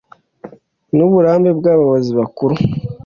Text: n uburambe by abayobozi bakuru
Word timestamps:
n 0.95 0.97
uburambe 1.07 1.49
by 1.59 1.65
abayobozi 1.73 2.11
bakuru 2.19 2.55